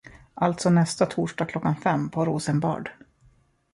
[0.33, 2.89] Alltså nästa torsdag klockan fem på Rosenbad.